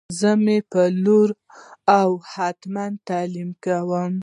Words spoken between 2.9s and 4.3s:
تعلیم کوم